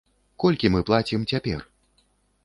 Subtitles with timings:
[0.43, 1.59] Колькі мы плацім цяпер?